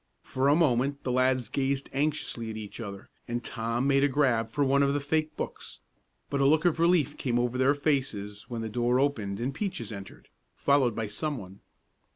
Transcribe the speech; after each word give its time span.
For 0.23 0.47
a 0.47 0.55
moment 0.55 1.03
the 1.03 1.11
lads 1.11 1.47
gazed 1.47 1.87
anxiously 1.93 2.49
at 2.49 2.57
each 2.57 2.79
other, 2.79 3.11
and 3.27 3.43
Tom 3.43 3.85
made 3.85 4.03
a 4.03 4.07
grab 4.07 4.49
for 4.49 4.63
one 4.63 4.81
of 4.81 4.95
the 4.95 4.99
fake 4.99 5.37
books, 5.37 5.79
but 6.31 6.41
a 6.41 6.45
look 6.47 6.65
of 6.65 6.79
relief 6.79 7.17
came 7.19 7.37
over 7.37 7.55
their 7.59 7.75
faces 7.75 8.49
when 8.49 8.63
the 8.63 8.67
door 8.67 8.99
opened 8.99 9.39
and 9.39 9.53
Peaches 9.53 9.91
entered, 9.91 10.29
followed 10.55 10.95
by 10.95 11.05
some 11.05 11.37
one. 11.37 11.59